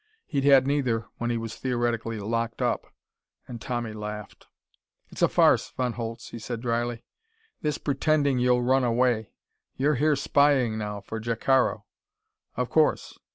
He'd 0.25 0.45
had 0.45 0.65
neither 0.65 1.05
when 1.19 1.29
he 1.29 1.37
was 1.37 1.55
theoretically 1.57 2.17
locked 2.19 2.59
up, 2.59 2.87
and 3.47 3.61
Tommy 3.61 3.93
laughed. 3.93 4.47
"It's 5.11 5.21
a 5.21 5.27
farce, 5.27 5.69
Von 5.77 5.93
Holtz," 5.93 6.29
he 6.29 6.39
said 6.39 6.59
dryly, 6.59 7.03
"this 7.61 7.77
pretending 7.77 8.39
you'll 8.39 8.63
run 8.63 8.83
away. 8.83 9.33
You're 9.77 9.93
here 10.01 10.15
spying 10.15 10.75
now, 10.75 11.01
for 11.01 11.19
Jacaro. 11.19 11.85
Of 12.55 12.67
course. 12.71 13.19